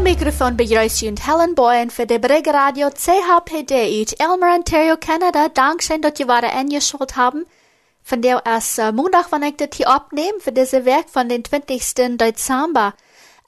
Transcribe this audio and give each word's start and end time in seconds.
Am 0.00 0.04
Mikrofon 0.04 0.56
begrüßt 0.56 1.02
Helen 1.02 1.54
Boyen 1.54 1.90
für 1.90 2.06
die 2.06 2.18
Brigge 2.18 2.54
Radio 2.54 2.88
CHPD 2.88 4.00
ut 4.00 4.18
Elmer, 4.18 4.54
Ontario, 4.54 4.96
Canada. 4.96 5.50
Dankeschön, 5.50 6.00
dass 6.00 6.18
ihr 6.18 6.26
wieder 6.26 6.54
eingeschaltet 6.54 7.16
haben. 7.16 7.44
Von 8.02 8.22
der 8.22 8.42
es 8.46 8.78
uh, 8.78 8.92
Montag, 8.92 9.28
das 9.58 9.68
hier 9.74 9.90
abnehme, 9.90 10.40
für 10.40 10.52
diese 10.52 10.86
Werk 10.86 11.10
von 11.10 11.28
den 11.28 11.44
20. 11.44 12.16
Dezember. 12.16 12.94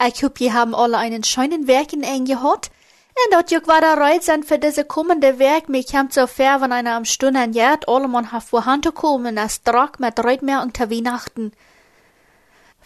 Ich 0.06 0.22
hoffe, 0.22 0.44
ihr 0.44 0.52
haben 0.52 0.74
alle 0.74 0.98
einen 0.98 1.24
schönen 1.24 1.66
Werk 1.68 1.94
in 1.94 2.04
eingehört. 2.04 2.70
Und 3.14 3.32
dat 3.32 3.50
juk 3.50 3.66
wieder 3.66 3.96
reut 3.96 4.22
sind 4.22 4.44
für 4.44 4.58
diese 4.58 4.84
kommende 4.84 5.38
Werk, 5.38 5.70
mir 5.70 5.84
kommt 5.84 6.12
so 6.12 6.26
fair, 6.26 6.60
wenn 6.60 6.72
einer 6.72 6.96
am 6.96 7.06
Stunden 7.06 7.54
jährt, 7.54 7.88
alle 7.88 8.08
man 8.08 8.30
hat 8.30 8.42
vorhanden 8.42 8.92
kommen, 8.92 9.38
als 9.38 9.62
Drag 9.62 9.92
mit 9.98 10.22
reut 10.22 10.42
mehr 10.42 10.60
unter 10.60 10.90
Weihnachten. 10.90 11.52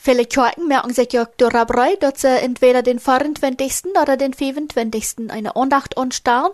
Viele 0.07 0.25
Kirchen 0.25 0.69
merken 0.69 0.95
sich 0.95 1.19
auch 1.19 1.27
darüber, 1.37 1.89
dass 1.99 2.21
sie 2.21 2.29
entweder 2.29 2.83
den 2.83 3.01
24. 3.01 3.87
oder 4.01 4.17
den 4.17 4.35
25. 4.35 5.29
eine 5.31 5.57
Andacht 5.57 5.99
anstellen. 5.99 6.51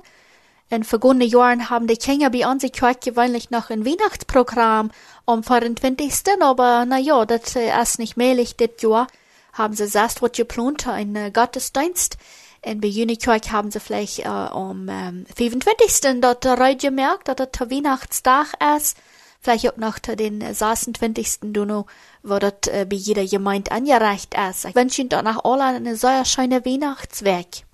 In 0.70 0.84
vergangenen 0.84 1.28
Jahren 1.28 1.68
haben 1.68 1.86
die 1.86 1.98
Kinder 1.98 2.30
bei 2.30 2.50
uns 2.50 2.62
Kirche 2.62 3.10
gewöhnlich 3.10 3.50
noch 3.50 3.68
ein 3.68 3.84
Weihnachtsprogramm 3.84 4.90
am 5.26 5.44
24. 5.44 6.40
Aber 6.40 6.86
na 6.86 6.96
ja, 6.96 7.26
das 7.26 7.54
ist 7.54 7.98
nicht 7.98 8.16
möglich 8.16 8.56
das 8.56 8.70
Jahr. 8.80 9.06
Haben 9.52 9.74
sie 9.74 9.86
selbst 9.86 10.22
was 10.22 10.32
geplant, 10.32 10.88
einen 10.88 11.30
Gottesdienst. 11.30 12.16
In 12.62 12.80
bei 12.80 12.88
Unikirch 12.88 13.52
haben 13.52 13.70
sie 13.70 13.80
vielleicht 13.80 14.20
äh, 14.20 14.28
am 14.28 14.88
ähm, 14.88 15.26
25. 15.36 16.22
dort 16.22 16.80
gemerkt, 16.80 17.28
dass 17.28 17.36
das 17.36 17.50
der 17.50 17.70
Weihnachtstag 17.70 18.54
ist. 18.78 18.96
Vielleicht 19.42 19.68
auch 19.72 19.76
noch 19.76 19.98
den 19.98 20.40
26. 20.40 21.52
Duno, 21.52 21.86
wo 22.22 22.38
das 22.38 22.68
äh, 22.68 22.86
bei 22.88 22.94
jeder 22.94 23.26
Gemeinde 23.26 23.72
angereicht 23.72 24.36
ist. 24.48 24.66
Ich 24.66 24.74
wünsche 24.76 25.00
Ihnen 25.00 25.08
danach 25.08 25.44
alle 25.44 25.64
eine 25.64 25.96
sehr 25.96 26.24
schöne 26.24 26.64
Weihnachtswerk. 26.64 27.64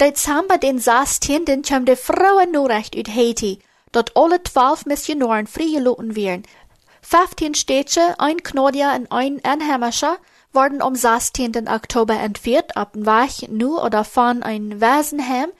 Dezember 0.00 0.56
den 0.56 0.78
16. 0.78 1.44
kam 1.62 1.84
die 1.84 1.92
Nachricht 1.92 2.96
aus 2.96 3.14
Haiti, 3.14 3.58
dort 3.92 4.16
alle 4.16 4.42
zwölf 4.42 4.86
Missionaren 4.86 5.46
freigelassen 5.46 6.16
werden. 6.16 6.42
15 7.02 7.54
Städte, 7.54 8.18
ein 8.18 8.42
Kanadier 8.42 8.94
und 8.96 9.12
ein 9.12 9.44
Einheimischer, 9.44 10.16
wurden 10.54 10.80
am 10.80 10.94
16. 10.94 11.68
Oktober 11.68 12.14
entführt, 12.14 12.76
ab 12.76 12.94
dem 12.94 13.04
Weg 13.04 13.50
nu 13.50 13.78
oder 13.78 14.04
von 14.04 14.42
ein 14.42 14.80
Waisenheim. 14.80 15.50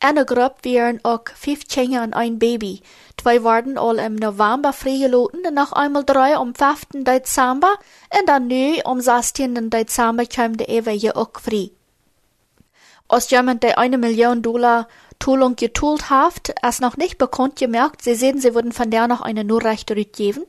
Eine 0.00 0.26
Gruppe 0.26 0.56
wären 0.62 1.00
auch 1.04 1.24
fünf 1.34 1.66
Kinder 1.68 2.02
und 2.02 2.12
ein 2.12 2.38
Baby. 2.38 2.82
Zwei 3.20 3.42
wurden 3.42 3.78
all 3.78 3.98
im 3.98 4.16
November 4.16 4.72
freigelassen 4.72 5.44
und 5.44 5.54
noch 5.54 5.72
einmal 5.72 6.04
drei 6.04 6.36
am 6.36 6.54
5. 6.54 7.04
Dezember 7.04 7.74
und 8.12 8.28
dann 8.28 8.46
nu 8.46 8.78
am 8.84 9.00
16. 9.00 9.70
Dezember 9.70 10.26
kam 10.26 10.56
der 10.56 10.68
ewige 10.68 11.16
auch 11.16 11.30
frei. 11.40 11.70
Aus 13.08 13.30
jemand, 13.30 13.62
der 13.62 13.78
eine 13.78 13.98
Million 13.98 14.42
Dollar 14.42 14.86
Tulung 15.18 15.56
getult 15.56 16.10
hat, 16.10 16.54
ist 16.66 16.80
noch 16.80 16.96
nicht 16.96 17.16
bekannt 17.16 17.56
gemerkt, 17.56 18.02
sie 18.02 18.14
sehen, 18.14 18.40
sie 18.40 18.54
wurden 18.54 18.72
von 18.72 18.90
der 18.90 19.08
noch 19.08 19.22
eine 19.22 19.44
Nachricht 19.44 19.90
rückgeben. 19.90 20.44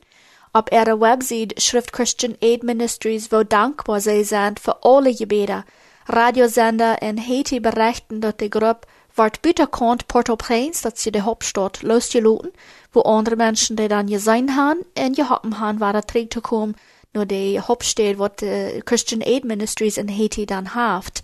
Op 0.52 0.72
ihrer 0.72 1.00
Website 1.00 1.60
schrift 1.62 1.92
Christian 1.92 2.36
Aid 2.40 2.64
Ministries, 2.64 3.32
wo 3.32 3.44
dankbar 3.44 4.00
sie 4.00 4.24
sind 4.24 4.60
für 4.60 4.82
alle 4.84 5.14
Gebete. 5.14 5.64
Radiosender 6.06 7.00
in 7.02 7.18
Haiti 7.18 7.60
berichten, 7.60 8.20
dass 8.20 8.36
die 8.38 8.50
Gruppe 8.50 8.88
wird 9.18 9.42
büterkant 9.42 10.08
Port-au-Prince, 10.08 10.82
das 10.82 11.02
sie 11.02 11.12
die 11.12 11.22
Hauptstadt, 11.22 11.82
losgelassen, 11.82 12.52
wo 12.92 13.02
andere 13.02 13.36
Menschen, 13.36 13.76
die 13.76 13.88
dann 13.88 14.06
gesehen 14.06 14.56
haben, 14.56 14.80
in 14.94 15.12
gehoppen 15.12 15.60
haben, 15.60 15.80
war 15.80 15.92
der 15.92 16.06
zu 16.30 16.40
kommen, 16.40 16.76
nur 17.12 17.26
die 17.26 17.60
Hauptstadt, 17.60 18.18
was 18.18 18.36
die 18.40 18.80
Christian 18.84 19.20
Aid 19.20 19.44
Ministries 19.44 19.96
in 19.98 20.08
Haiti 20.08 20.46
dann 20.46 20.74
haft. 20.74 21.22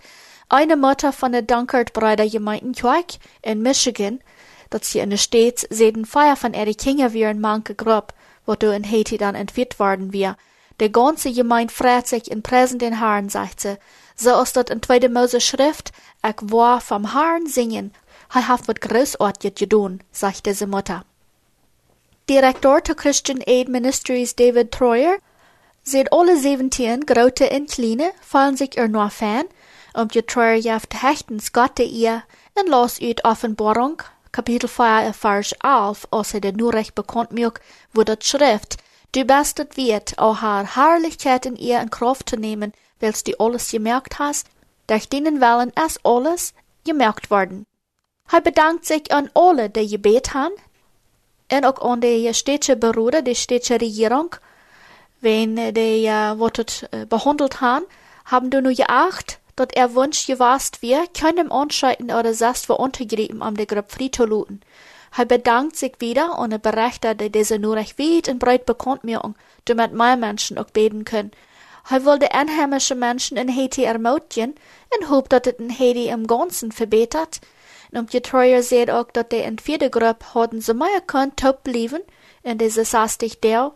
Eine 0.49 0.75
Mutter 0.75 1.11
von 1.11 1.31
der 1.31 1.41
Dankert 1.41 1.93
Brüder 1.93 2.27
Gemeindenkirche 2.27 3.17
in 3.41 3.61
Michigan, 3.61 4.19
dass 4.69 4.91
sie 4.91 4.99
in 4.99 5.09
der 5.09 5.17
Stadt 5.17 5.65
sehen 5.69 6.05
Feier 6.05 6.35
von 6.35 6.53
ihre 6.53 6.75
Kinder 6.75 7.13
wie 7.13 7.23
in 7.23 7.41
manche 7.41 7.75
Gruppe, 7.75 8.13
wo 8.45 8.55
du 8.55 8.71
in 8.73 8.89
Haiti 8.89 9.17
dann 9.17 9.35
entführt 9.35 9.79
worden 9.79 10.13
wir. 10.13 10.37
Der 10.79 10.89
ganze 10.89 11.31
Gemeinde 11.31 11.73
freut 11.73 12.07
sich 12.07 12.29
in 12.29 12.43
Präsen 12.43 12.79
den 12.79 12.99
Herrn, 12.99 13.29
sagt 13.29 13.61
sie. 13.61 13.77
So 14.15 14.41
ist 14.41 14.55
das 14.55 14.69
in 14.69 14.81
2. 14.81 15.09
Mose 15.09 15.41
Schrift, 15.41 15.91
ich 16.25 16.35
war 16.41 16.79
vom 16.79 17.13
Herrn 17.13 17.47
singen, 17.47 17.93
er 18.33 18.47
hat 18.47 18.67
wat 18.67 18.81
großartig 18.81 19.55
gedun, 19.55 20.01
sagte 20.11 20.53
sie 20.53 20.67
Mutter. 20.67 21.03
Direktor 22.29 22.81
der 22.81 22.95
Christian 22.95 23.41
Aid 23.45 23.69
Ministries 23.69 24.35
David 24.35 24.71
Troyer 24.71 25.17
sieht 25.83 26.11
alle 26.11 26.37
17 26.37 27.05
grote 27.05 27.51
en 27.51 27.67
kleine 27.67 28.11
fallen 28.21 28.57
sich 28.57 28.77
er 28.77 28.87
nur 28.87 29.09
fan, 29.09 29.45
um 29.93 30.07
die 30.07 30.23
Troyer 30.23 30.55
jaft 30.55 31.03
hechtens 31.03 31.53
Gott 31.53 31.79
ihr 31.79 32.23
en 32.55 32.67
los 32.67 32.99
uit 33.01 33.23
Offenbarung 33.23 34.01
Kapitel 34.31 34.67
4, 34.67 35.13
Vers 35.13 35.55
11, 35.63 36.07
als 36.11 36.33
er 36.33 36.51
nur 36.51 36.73
recht 36.73 36.93
bekannt 36.93 37.31
macht, 37.31 37.61
wo 37.93 38.03
das 38.03 38.25
Schrift, 38.25 38.77
du 39.13 39.21
es 39.21 39.55
wert, 39.75 40.17
auch 40.17 40.41
haar 40.41 40.75
Herrlichkeit 40.75 41.45
in 41.45 41.55
ihr 41.55 41.79
in 41.79 41.89
Kraft 41.89 42.29
zu 42.29 42.35
nehmen, 42.35 42.73
welches 42.99 43.23
du 43.23 43.33
alles 43.39 43.71
gemerkt 43.71 44.19
hast, 44.19 44.47
durch 44.87 45.09
denen 45.09 45.41
Willen 45.41 45.71
es 45.75 45.99
alles 46.03 46.53
gemerkt 46.85 47.29
worden. 47.31 47.65
Er 48.31 48.41
bedankt 48.41 48.85
sich 48.85 49.11
an 49.11 49.29
alle, 49.33 49.69
die 49.69 49.87
gebet 49.87 50.33
haben, 50.33 50.53
und 51.51 51.65
auch 51.65 51.81
an 51.81 52.01
die 52.01 52.33
städtische 52.33 52.75
Beruder, 52.75 53.21
die 53.21 53.35
städtische 53.35 53.79
Regierung, 53.79 54.35
wenn 55.21 55.55
die, 55.55 56.07
uh, 56.07 56.39
was 56.39 56.85
behandelt 57.07 57.61
haben, 57.61 57.85
haben 58.25 58.49
du 58.49 58.61
nur 58.61 58.73
geacht, 58.73 59.39
dat 59.55 59.75
er 59.75 59.95
wunsch 59.95 60.25
gewast 60.27 60.81
wir, 60.81 61.05
keinem 61.13 61.51
anscheiden 61.51 62.11
oder 62.11 62.33
selbst 62.33 62.67
war 62.67 62.79
untergrieben 62.79 63.41
am 63.41 63.55
de 63.55 63.65
Gruppe 63.65 63.93
fritoluten. 63.93 64.61
Er 65.17 65.25
bedankt 65.25 65.77
sich 65.77 65.93
wieder 65.99 66.37
und 66.39 66.51
er 66.51 66.59
berichtet, 66.59 67.21
dass 67.21 67.31
diese 67.31 67.57
nur 67.57 67.75
recht 67.75 67.97
weit 67.97 68.27
und 68.27 68.39
breit 68.39 68.65
bekannt 68.65 69.05
machen, 69.05 69.35
damit 69.63 69.93
mehr 69.93 70.17
Menschen 70.17 70.57
auch 70.57 70.69
beten 70.71 71.05
können. 71.05 71.31
Er 71.89 72.03
will 72.05 72.19
die 72.19 72.31
einheimischen 72.31 72.99
Menschen 72.99 73.37
in 73.37 73.55
Haiti 73.55 73.83
ermutigen 73.83 74.55
und 74.97 75.09
hofft, 75.09 75.33
dass 75.33 75.41
es 75.45 75.59
in 75.59 75.71
Haiti 75.71 76.07
im 76.07 76.25
Ganzen 76.27 76.71
verbetert. 76.71 77.41
Und 77.91 77.99
um 77.99 78.07
die 78.07 78.21
Treuer 78.21 78.63
seht 78.63 78.89
auch, 78.89 79.11
dass 79.11 79.29
die 79.29 79.37
in 79.37 79.59
vierte 79.59 79.89
Gruppe 79.89 80.33
hatten 80.33 80.61
so 80.61 80.73
mehr 80.73 81.01
können 81.05 81.35
top 81.35 81.63
blieben, 81.63 82.01
und 82.43 82.61
diese 82.61 82.85
sastig 82.85 83.41
der, 83.41 83.73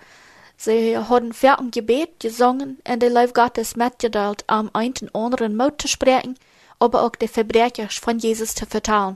Sie 0.62 0.98
hadden 0.98 1.32
fertig 1.32 1.72
Gebet 1.72 2.20
gesungen 2.20 2.80
und 2.86 3.02
der 3.02 3.10
Leib 3.10 3.34
Gottes 3.34 3.78
mitgedeilt, 3.78 4.44
am 4.48 4.70
einen 4.74 5.10
anderen 5.14 5.56
Mut 5.56 5.82
zu 5.82 5.88
sprechen, 5.88 6.38
aber 6.80 7.04
auch 7.04 7.16
die 7.16 7.30
Verbrecher 7.30 7.88
von 7.90 8.20
Jesus 8.20 8.56
zu 8.56 8.66
vertellen. 8.66 9.16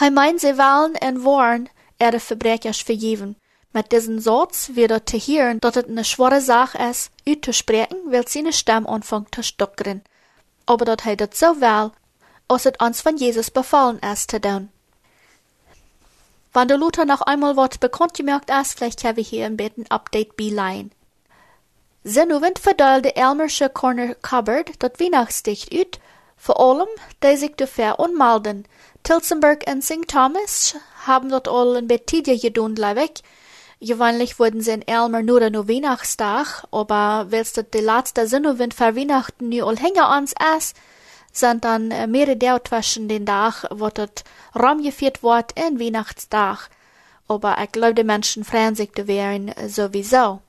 Er 0.00 0.10
meint, 0.10 0.40
sie 0.40 0.58
wollen 0.58 0.96
und 1.00 1.22
wollen 1.22 1.68
ihre 2.00 2.18
Verbrecher 2.18 2.74
vergeben. 2.74 3.36
Mit 3.72 3.92
diesem 3.92 4.18
Satz 4.18 4.70
wird 4.74 5.08
zu 5.08 5.16
hören, 5.18 5.60
dass 5.60 5.76
es 5.76 5.84
eine 5.84 6.04
schwere 6.04 6.40
Sache 6.40 6.78
ist, 6.90 7.12
auszusprechen, 7.28 7.98
weil 8.06 8.26
seine 8.26 8.52
Stimme 8.52 8.88
anfängt 8.88 9.32
zu 9.34 9.44
stockern. 9.44 10.02
Aber 10.66 10.84
dass 10.84 11.06
er 11.06 11.16
das 11.16 11.38
so 11.38 11.60
will, 11.60 11.92
als 12.48 12.66
es 12.66 12.72
uns 12.80 13.00
von 13.00 13.16
Jesus 13.16 13.50
befallen 13.50 14.00
ist 14.00 14.30
zu 14.30 14.40
tun. 14.40 14.70
Wann 16.52 16.66
der 16.66 16.78
Luther 16.78 17.04
noch 17.04 17.22
einmal 17.22 17.56
wat 17.56 17.78
bekannt 17.78 18.14
gemerkt 18.14 18.50
ist, 18.50 18.76
vielleicht 18.76 19.04
habe 19.04 19.20
ich 19.20 19.28
hier 19.28 19.46
ein 19.46 19.56
bisschen 19.56 19.88
Update 19.88 20.36
beileihen. 20.36 20.90
Sinnuvend 22.02 22.58
verdeel 22.58 23.02
de 23.02 23.12
Elmersche 23.14 23.68
Corner 23.68 24.16
Cupboard 24.16 24.82
dat 24.82 24.98
Weihnachtsdicht 24.98 25.72
ut, 25.72 26.00
vor 26.36 26.58
allem, 26.58 26.88
die 27.22 27.36
sich 27.36 27.54
dafür 27.54 28.00
unmalden. 28.00 28.66
Tilsenberg 29.04 29.64
und 29.68 29.84
St. 29.84 30.08
Thomas 30.08 30.74
haben 31.06 31.28
dort 31.28 31.46
all 31.46 31.76
ein 31.76 31.86
Betidje 31.86 32.36
gedun, 32.36 32.76
weg. 32.76 33.20
Gewöhnlich 33.82 34.38
wurden 34.38 34.60
sie 34.60 34.72
in 34.72 34.86
Elmer 34.86 35.22
nur 35.22 35.40
an 35.40 35.54
Weihnachtstag, 35.54 36.64
aber 36.70 37.26
weil's 37.30 37.54
dat 37.54 37.72
de 37.72 37.80
letzte 37.80 38.26
Sinnuvend 38.26 38.74
für 38.74 38.94
Weihnachten 38.94 39.48
nu 39.48 39.64
all 39.64 39.78
hänger 39.78 40.10
ans 40.10 40.34
ist, 40.58 40.76
sind 41.32 41.64
dann 41.64 41.90
äh, 41.90 42.06
mehrere 42.06 42.36
der 42.36 42.62
zwischen 42.62 43.08
den 43.08 43.24
Tag, 43.24 43.64
wo 43.70 43.88
das 43.88 44.10
rumgeführt 44.54 45.22
wird, 45.22 45.52
in 45.58 45.80
Weihnachtstag. 45.80 46.68
Aber 47.26 47.56
ich 47.62 47.72
glaube, 47.72 47.94
die 47.94 48.04
Menschen 48.04 48.44
freuen 48.44 48.74
sich 48.74 48.90
da 48.94 49.06
wären 49.06 49.54
sowieso. 49.66 50.40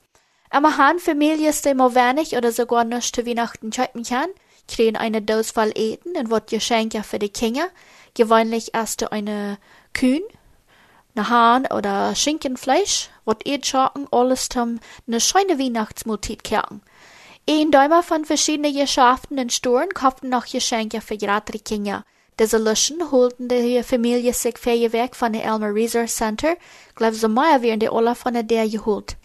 Aber 0.49 0.77
han 0.77 0.99
Familien, 0.99 1.53
die 1.63 1.73
mal 1.73 1.95
wenig 1.95 2.35
oder 2.35 2.51
sogar 2.51 2.83
nicht 2.83 3.15
zu 3.15 3.25
Weihnachten 3.25 3.71
schalten 3.71 4.03
kann, 4.03 4.27
kriegen 4.67 4.97
eine 4.97 5.21
Dose 5.21 5.53
voll 5.53 5.71
Eten 5.75 6.17
und 6.17 6.29
wird 6.29 6.49
Geschenke 6.49 7.03
für 7.03 7.19
die 7.19 7.29
Kinder. 7.29 7.69
Gewöhnlich 8.13 8.73
erst 8.73 9.09
eine 9.09 9.57
Kühn, 9.93 10.23
eine 11.15 11.29
Hahn 11.29 11.65
oder 11.67 12.15
Schinkenfleisch, 12.15 13.09
wird 13.25 13.45
ihr 13.45 13.63
schocken, 13.63 14.07
alles 14.11 14.49
zum 14.49 14.79
eine 15.07 15.19
schöne 15.19 15.59
Weihnachtsmultit 15.59 16.43
kerken. 16.43 16.81
Een 17.47 17.71
Däumer 17.71 18.03
von 18.03 18.23
verschiedenen 18.23 18.75
Geschäften 18.75 19.37
in 19.37 19.49
Storen 19.49 19.89
kauften 19.89 20.29
noch 20.29 20.45
Geschenke 20.45 21.01
für 21.01 21.15
ihre 21.15 21.41
Kinder. 21.41 22.05
Diese 22.39 22.57
Luschen 22.57 23.11
holten 23.11 23.49
die 23.49 23.83
Familie 23.83 24.33
sich 24.33 24.57
für 24.57 24.71
ihr 24.71 24.93
Werk 24.93 25.15
von 25.15 25.33
der 25.33 25.43
Elmer 25.43 25.73
Resource 25.73 26.15
Center, 26.15 26.55
glaub 26.95 27.13
so 27.13 27.27
mehr 27.27 27.61
während 27.61 27.83
die 27.83 27.89
alle 27.89 28.15
von 28.15 28.33
der 28.33 28.67
geholt. 28.69 29.17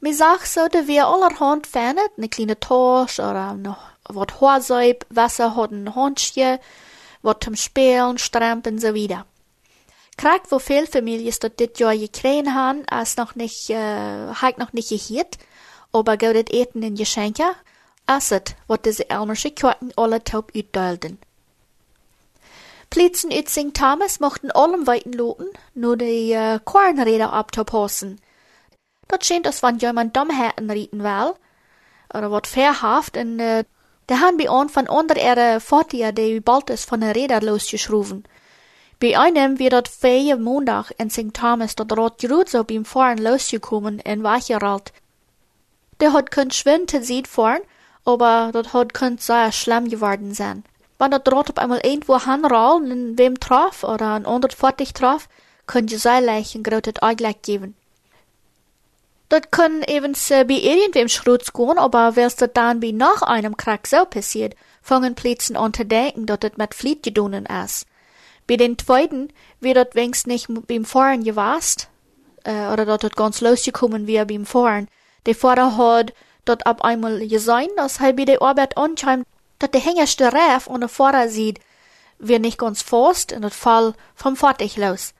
Mir 0.00 0.14
sag 0.14 0.44
so, 0.46 0.68
de 0.68 0.86
wir 0.86 1.06
allerhand 1.06 1.66
fernet, 1.66 2.18
ne 2.18 2.28
kleine 2.28 2.60
Torsch 2.60 3.18
oder 3.18 3.54
noch 3.54 3.78
wat 4.08 4.38
Haarseib, 4.40 5.06
Wasser 5.08 5.56
hat 5.56 5.70
ein 5.70 5.94
Handschje, 5.94 6.60
wat 7.22 7.42
zum 7.42 7.56
Spielen, 7.56 8.18
Strampen 8.18 8.78
so 8.78 8.92
wieder. 8.92 9.24
Viel 10.16 10.86
Familien 10.86 11.34
dort 11.40 11.58
dit 11.58 11.78
Jahr 11.78 11.96
gekriegt 11.96 12.48
han, 12.48 12.84
als 12.88 13.16
noch 13.16 13.34
nicht, 13.34 13.70
äh, 13.70 14.34
halt 14.34 14.58
noch 14.58 14.72
nicht 14.72 14.88
gehiert, 14.88 15.38
aber 15.92 16.16
gaudet 16.16 16.52
eten 16.52 16.82
in 16.82 16.94
Geschenke, 16.94 17.44
asset, 18.06 18.56
wat 18.66 18.86
diese 18.86 19.10
elmersche 19.10 19.50
Karten 19.50 19.92
alle 19.96 20.22
taub 20.22 20.52
utdeilden. 20.54 21.18
Plitzen 22.90 23.32
St. 23.32 23.74
Thomas 23.74 24.20
mochten 24.20 24.50
allem 24.52 24.86
weiten 24.86 25.12
loten, 25.12 25.48
nur 25.74 25.96
die 25.96 26.32
äh, 26.32 26.60
Kornräder 26.64 27.32
abzupassen. 27.32 28.20
Dort 29.08 29.24
scheint 29.24 29.46
es, 29.46 29.62
wann 29.62 29.78
jemand 29.78 30.16
Dummheiten 30.16 30.70
rieten 30.70 31.02
will, 31.02 31.34
oder 32.12 32.30
wat 32.30 32.46
verhaft, 32.46 33.16
und 33.16 33.40
äh, 33.40 33.64
der 34.08 34.20
han 34.20 34.36
bei 34.36 34.48
on 34.48 34.68
von 34.68 34.88
onder 34.88 35.16
ihre 35.16 35.60
Fortier, 35.60 36.12
die 36.12 36.40
bald 36.40 36.70
ist 36.70 36.88
von 36.88 37.00
der 37.00 37.16
Räder 37.16 37.40
losgeschruven. 37.40 38.24
Bei 39.04 39.18
einem 39.18 39.58
wird 39.58 39.74
dort 39.74 39.88
feie 39.88 40.38
Montag 40.38 40.90
in 40.96 41.10
St. 41.10 41.34
Thomas 41.34 41.76
dort 41.76 41.94
rot 41.94 42.16
gerut 42.18 42.48
so 42.48 42.64
beim 42.64 42.86
Fahren 42.86 43.18
losgekommen 43.18 43.98
in 43.98 44.22
Wacheralt. 44.22 44.94
Der 46.00 46.14
hat 46.14 46.30
könnt 46.30 46.54
schwimmen 46.54 46.88
zu 46.88 47.02
sieht 47.02 47.28
fahren, 47.28 47.60
aber 48.06 48.48
dort 48.54 48.72
hat 48.72 48.94
könnt 48.94 49.20
sehr 49.20 49.52
schlimm 49.52 49.90
geworden 49.90 50.32
sein. 50.32 50.64
Wenn 50.98 51.10
der 51.10 51.18
dort 51.18 51.50
auf 51.50 51.58
einmal 51.58 51.80
irgendwo 51.84 52.18
hanrollen 52.18 52.92
und 53.10 53.18
wem 53.18 53.38
traf 53.38 53.84
oder 53.84 54.06
an 54.06 54.24
140 54.24 54.94
traf, 54.94 55.28
könnt 55.66 55.92
ihr 55.92 55.98
sehr 55.98 56.22
leicht 56.22 56.54
ein 56.54 56.62
großes 56.62 57.02
Eingleich 57.02 57.42
geben. 57.42 57.76
Dat 59.28 59.52
können 59.52 59.82
evens 59.82 60.30
äh, 60.30 60.44
bei 60.44 60.54
irgendwem 60.54 61.10
Schrutz 61.10 61.52
gehen, 61.52 61.76
aber 61.76 62.16
wär's 62.16 62.36
dat 62.36 62.56
dann 62.56 62.80
bei 62.80 62.92
nach 62.92 63.20
einem 63.20 63.58
Krack 63.58 63.86
so 63.86 64.06
passiert, 64.06 64.54
fangen 64.80 65.14
Plätzen 65.14 65.56
an 65.56 65.74
zu 65.74 65.84
denken, 65.84 66.24
dat 66.24 66.42
het 66.42 66.56
mit 66.56 66.74
Fliet 66.74 67.02
gedunen 67.02 67.44
is. 67.44 67.84
Bei 68.46 68.56
den 68.56 68.78
zweiten 68.78 69.32
wird 69.60 69.76
dat 69.76 69.94
wenigstens 69.94 70.48
nicht 70.48 70.66
beim 70.66 70.84
Fahren 70.84 71.24
gewast, 71.24 71.88
äh, 72.44 72.72
oder 72.72 72.84
dat 72.84 73.02
het 73.02 73.16
ganz 73.16 73.40
losgekommen 73.40 74.06
wie 74.06 74.24
beim 74.24 74.46
Fahren. 74.46 74.88
Der 75.26 75.34
Vater 75.34 75.76
hat 75.76 76.12
dat 76.44 76.66
ab 76.66 76.84
einmal 76.84 77.26
gesehen, 77.26 77.70
dass 77.76 78.00
er 78.00 78.12
bei 78.12 78.24
der 78.24 78.42
Arbeit 78.42 78.76
anscheinend, 78.76 79.26
dat 79.58 79.72
der 79.72 79.80
hängerste 79.80 80.32
Reif 80.32 80.66
und 80.66 80.80
der 80.80 80.88
Vater 80.88 81.28
sieht, 81.28 81.58
wir 82.18 82.38
nicht 82.38 82.58
ganz 82.58 82.82
fast 82.82 83.32
in 83.32 83.42
dat 83.42 83.54
Fall 83.54 83.94
vom 84.14 84.36
Fertig 84.36 84.76
los. 84.76 85.14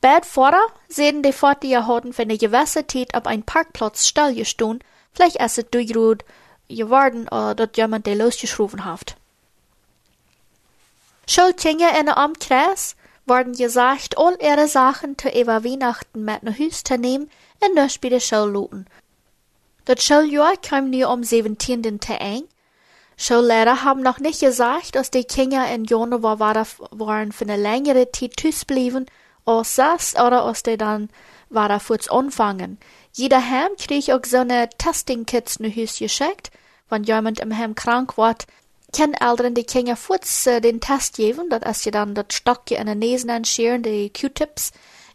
Bad 0.00 0.24
vorder 0.24 0.64
sehen 0.88 1.22
die 1.22 1.32
Fortierhoden 1.32 2.12
von 2.12 2.28
der 2.28 2.38
Gewässertät 2.38 3.14
ab 3.14 3.26
ein 3.26 3.42
Parkplatz 3.42 4.06
stillgestanden, 4.06 4.84
vielleicht 5.12 5.36
ist 5.36 5.58
es 5.58 5.70
durchruht 5.70 6.24
geworden 6.68 7.26
oder 7.28 7.56
dort 7.56 7.76
jemand 7.76 8.06
der 8.06 8.14
losgeschrufen 8.14 8.84
hat. 8.84 9.16
Schulkinder 11.30 11.90
in 12.00 12.06
der 12.06 12.16
Umkreis 12.16 12.96
worden 13.26 13.52
gesagt, 13.52 14.16
all 14.16 14.38
ihre 14.40 14.66
Sachen 14.66 15.18
zu 15.18 15.28
über 15.28 15.62
Weihnachten 15.62 16.24
mit 16.24 16.42
nach 16.42 16.58
Hus 16.58 16.82
zu 16.82 16.96
nehmen 16.96 17.30
und 17.60 17.74
nicht 17.74 18.00
bei 18.00 18.08
der 18.08 18.20
Schule. 18.20 18.86
Das 19.84 20.02
Schuljahr 20.02 20.56
kam 20.56 20.88
nur 20.88 21.10
am 21.10 21.22
17. 21.22 22.00
zu 22.00 22.12
eng. 22.14 22.44
Schullehrer 23.18 23.84
haben 23.84 24.00
noch 24.00 24.20
nicht 24.20 24.40
gesagt, 24.40 24.94
dass 24.94 25.10
die 25.10 25.24
Kinder 25.24 25.70
in 25.70 25.84
Januar 25.84 26.40
waren 26.40 27.32
für 27.32 27.44
eine 27.44 27.58
längere 27.58 28.10
Zeit 28.10 28.42
Hus 28.42 28.64
blieben 28.64 29.04
als 29.44 29.74
das 29.74 30.14
oder 30.14 30.44
als 30.44 30.62
die 30.62 30.78
dann 30.78 31.10
war 31.50 31.78
futs 31.78 32.08
anfangen. 32.08 32.78
Jeder 33.12 33.46
Heim 33.46 33.72
krieg 33.78 34.10
auch 34.10 34.24
so 34.24 34.38
eine 34.38 34.70
Testing-Kits 34.78 35.60
nach 35.60 35.76
Hus 35.76 35.98
geschickt. 35.98 36.50
Wenn 36.88 37.04
jemand 37.04 37.40
im 37.40 37.54
Heim 37.54 37.74
krank 37.74 38.16
wird, 38.16 38.46
können 38.92 39.14
Eltern 39.14 39.54
die 39.54 39.64
Kinder 39.64 39.96
futs 39.96 40.46
äh, 40.46 40.60
den 40.60 40.80
Test 40.80 41.16
geben, 41.16 41.48
dat 41.50 41.84
ja 41.84 41.90
dann 41.90 42.14
das 42.14 42.26
Stockje 42.30 42.78
in 42.78 42.86
den 42.86 42.98
Nesen 42.98 43.30
anscheren, 43.30 43.82
die 43.82 44.10
Q-Tips, 44.10 44.72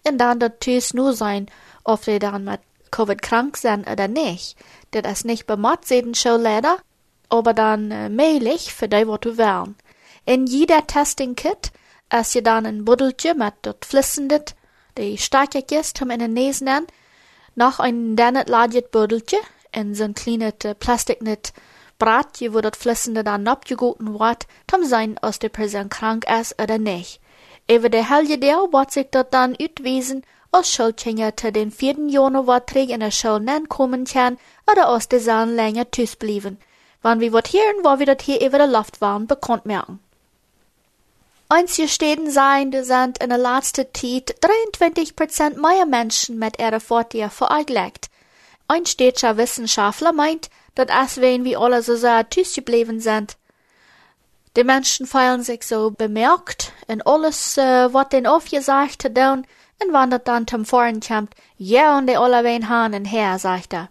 und 0.07 0.17
dann 0.17 0.39
dat 0.39 0.59
Tüs 0.59 0.93
nur 0.93 1.13
sein, 1.13 1.47
ob 1.83 2.03
die 2.03 2.19
dann 2.19 2.43
mit 2.43 2.59
Covid 2.91 3.21
krank 3.21 3.57
sind 3.57 3.89
oder 3.89 4.07
nicht. 4.07 4.55
Das 4.91 5.11
ist 5.11 5.25
nicht 5.25 5.47
bemat 5.47 5.85
sehen 5.85 6.13
schon 6.13 6.41
leider, 6.41 6.77
aber 7.29 7.53
dann 7.53 7.91
äh, 7.91 8.09
mehlig 8.09 8.73
für 8.73 8.87
die, 8.87 9.07
was 9.07 9.21
du 9.21 9.37
wählen. 9.37 9.75
In 10.25 10.45
jeder 10.45 10.85
Testing-Kit 10.85 11.71
als 12.13 12.33
je 12.33 12.41
dan 12.41 12.65
een 12.65 12.83
buddeltje 12.83 13.33
met 13.35 13.53
dat 13.61 13.75
flissendet, 13.79 14.53
die 14.93 15.17
stakjes 15.17 15.91
hem 15.99 16.11
in 16.11 16.17
de 16.17 16.27
neus 16.27 16.59
nan, 16.59 16.85
nog 17.53 17.77
een 17.77 18.15
dennet 18.15 18.49
laadjet 18.49 18.89
buddeltje 18.89 19.41
en 19.69 19.95
zo'n 19.95 20.13
kleine 20.13 20.53
plasticnet 20.77 21.51
braadje, 22.03 22.51
wo 22.51 22.61
dat 22.61 22.75
flissende 22.75 23.23
dan 23.23 23.47
opgegoten 23.47 24.11
wordt, 24.11 24.45
tom 24.65 24.85
zijn 24.85 25.19
als 25.19 25.37
de 25.37 25.49
persoon 25.49 25.87
krank 25.87 26.23
is 26.23 26.53
oder 26.55 26.79
nicht. 26.79 27.19
Over 27.67 27.89
de 27.89 28.03
helje 28.03 28.37
deel 28.37 28.69
wordt 28.69 28.93
zich 28.93 29.09
dat 29.09 29.31
dan 29.31 29.57
uitwezen, 29.57 30.23
als 30.49 30.73
Schulkinder 30.73 31.33
te 31.33 31.51
den 31.51 31.71
4. 31.71 31.95
Januar 32.07 32.63
terug 32.63 32.89
in 32.89 32.99
de 32.99 33.09
Schule 33.09 33.39
nan 33.39 33.67
kommen 33.67 34.03
kann, 34.03 34.37
oder 34.65 34.85
als 34.85 35.07
de 35.07 35.19
zaan 35.19 35.55
länger 35.55 35.89
thuis 35.89 36.15
blijven. 36.15 36.59
Wann 37.01 37.19
wir 37.19 37.31
wat 37.31 37.47
hören, 37.47 37.83
wo 37.83 37.97
wir 37.97 38.05
dat 38.05 38.21
hier 38.21 38.45
über 38.45 38.57
de 38.57 38.67
Luft 38.67 38.99
waren, 38.99 39.25
bekannt 39.25 39.65
merken. 39.65 39.99
Einzige 41.47 41.87
Städten 41.87 42.31
seien, 42.31 42.71
die 42.71 42.83
sind 42.83 43.17
in 43.23 43.29
der 43.29 43.37
letzten 43.37 43.85
Zeit 43.93 44.35
23% 44.41 45.59
mehr 45.59 45.85
Menschen 45.85 46.37
mit 46.37 46.59
ihrer 46.59 46.79
Fortier 46.79 47.29
vereinlegt. 47.29 48.09
Ein 48.67 48.85
städtischer 48.85 49.37
Wissenschaftler 49.37 50.13
meint, 50.13 50.49
dass 50.75 50.87
es 50.89 51.21
wenn 51.21 51.43
wir 51.43 51.59
alle 51.59 51.81
so 51.81 51.95
sehr 51.95 52.29
tüß 52.29 52.55
geblieben 52.55 52.99
sind. 52.99 53.37
Die 54.55 54.63
Menschen 54.63 55.07
feiern 55.07 55.41
sich 55.41 55.63
so 55.63 55.91
bemerkt 55.91 56.73
in 56.87 57.01
alles, 57.01 57.57
äh, 57.57 57.93
was 57.93 58.09
den 58.09 58.27
aufgesagt 58.27 59.03
hat, 59.03 59.17
und 59.17 59.47
wenn 59.79 60.09
das 60.09 60.21
dann 60.23 60.47
zum 60.47 60.65
Vorn 60.65 60.99
kommt, 60.99 61.33
ja, 61.57 61.97
und 61.97 62.07
die 62.07 62.17
alle 62.17 62.43
wen 62.43 62.69
Hahn 62.69 63.05
her, 63.05 63.39
sagt 63.39 63.73
er. 63.73 63.89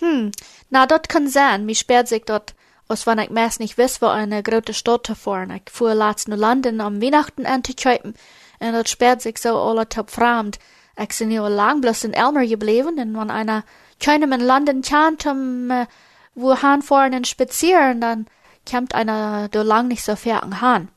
Hm, 0.00 0.32
na, 0.70 0.86
dat 0.86 1.08
kann 1.08 1.28
sein, 1.28 1.64
mir 1.64 1.74
sperrt 1.74 2.08
sich 2.08 2.24
dort 2.24 2.54
als 2.88 3.06
wann 3.06 3.18
ich 3.18 3.30
meist 3.30 3.58
nicht 3.58 3.78
wiss, 3.78 4.02
wo 4.02 4.06
eine 4.06 4.42
große 4.42 4.74
Stadt 4.74 5.06
zu 5.06 5.14
fahren. 5.14 5.50
Ich 5.50 5.72
fuhr 5.72 5.94
laatst 5.94 6.28
naar 6.28 6.36
London 6.36 6.80
am 6.80 7.00
Weihnachten 7.00 7.46
an 7.46 7.64
zu 7.64 7.72
kaufen, 7.74 8.14
und 8.60 8.72
dat 8.72 8.88
sperrt 8.88 9.22
sich 9.22 9.38
so 9.38 9.56
alle 9.56 9.88
top 9.88 10.10
fremd. 10.10 10.58
Ich 10.98 11.16
bin 11.18 11.30
ja 11.30 11.48
lang 11.48 11.80
bloß 11.80 12.04
in 12.04 12.12
Elmer 12.12 12.46
geblieben, 12.46 12.98
und 12.98 13.16
wenn 13.16 13.30
einer 13.30 13.64
keinem 13.98 14.32
in 14.32 14.42
London 14.42 14.82
kann, 14.82 15.16
um, 15.24 15.70
äh, 15.70 15.86
wo 16.34 16.56
han 16.56 16.82
und 16.82 17.26
spazieren, 17.26 18.00
dann 18.00 18.26
kommt 18.68 18.94
einer 18.94 19.48
do 19.48 19.62
lang 19.62 19.88
nicht 19.88 20.04
so 20.04 20.16
fair 20.16 20.42
an 20.42 20.60
Han. 20.60 20.88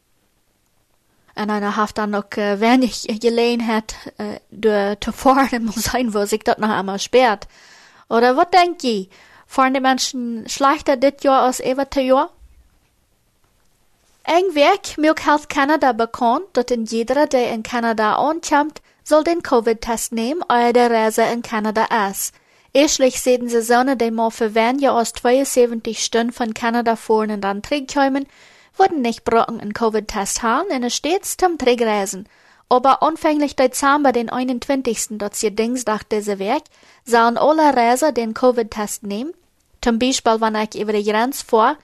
Und 1.36 1.50
einer 1.50 1.76
hat 1.76 1.98
dann 1.98 2.12
noch 2.12 2.32
äh, 2.38 2.62
wenig 2.62 3.08
Gelegenheit, 3.20 3.96
äh, 4.18 4.40
de, 4.52 4.98
zu 5.02 5.12
fahren, 5.12 5.70
sein, 5.76 6.14
wo 6.14 6.26
sich 6.26 6.44
dort 6.44 6.60
noch 6.60 6.70
einmal 6.70 7.00
sperrt. 7.00 7.48
Oder 8.08 8.38
was 8.38 8.50
denkt 8.52 8.84
ihr? 8.84 9.08
Fahren 9.46 9.74
die 9.74 9.82
Menschen 9.82 10.48
schlechter 10.48 10.96
dit 10.96 11.24
Jahr 11.24 11.44
als 11.44 11.60
everte 11.60 12.02
Jahr? 12.02 12.30
Eng 14.24 14.56
Werk 14.56 14.98
Milk 14.98 15.26
Health 15.26 15.50
Canada 15.50 15.92
bekannt, 15.92 16.46
dat 16.54 16.72
in 16.72 16.86
jeder, 16.86 17.28
der 17.28 17.52
in 17.52 17.62
Kanada 17.62 18.16
ankommt, 18.16 18.82
soll 19.04 19.24
den 19.24 19.44
Covid-Test 19.44 20.14
nehmen, 20.14 20.44
euer 20.50 20.74
der 20.74 20.90
Reise 20.90 21.24
in 21.24 21.44
Kanada 21.44 21.86
ist. 22.10 22.34
Erstlich 22.76 23.22
sehen 23.22 23.48
sie 23.48 23.62
Sonne, 23.62 23.96
die 23.96 24.12
wenn 24.12 24.80
ja 24.80 24.92
aus 24.92 25.14
72 25.14 26.04
Stunden 26.04 26.34
von 26.34 26.54
Kanada 26.54 26.98
fahren 26.98 27.32
und 27.32 27.40
dann 27.40 27.62
kommen, 27.62 28.26
wurden 28.76 29.02
nicht 29.02 29.24
brocken 29.24 29.62
in 29.62 29.72
Covid-Test 29.72 30.44
haben, 30.44 30.68
und 30.68 30.84
es 30.84 30.94
stets 30.94 31.38
zum 31.38 31.58
Trägreisen. 31.58 32.28
Aber 32.68 33.02
anfänglich 33.02 33.56
Dezember 33.56 34.12
den 34.12 34.30
21. 34.30 35.18
dort 35.18 35.36
sie 35.36 35.56
Dingsdag 35.56 36.04
diese 36.12 36.38
Werk, 36.38 36.64
sahen 37.06 37.38
alle 37.38 37.74
Reiser 37.74 38.12
den 38.12 38.34
Covid-Test 38.34 39.04
nehmen. 39.04 39.34
Zum 39.80 39.98
Beispiel, 39.98 40.42
wenn 40.42 40.56
ich 40.56 40.78
über 40.78 40.92
die 40.92 41.10
Grenze 41.10 41.46
vor, 41.46 41.78